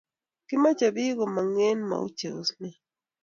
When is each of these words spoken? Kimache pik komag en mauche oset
Kimache 0.47 0.87
pik 0.95 1.13
komag 1.17 1.49
en 1.67 1.79
mauche 1.89 2.27
oset 2.39 2.73